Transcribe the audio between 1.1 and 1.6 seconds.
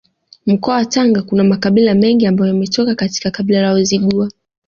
kuna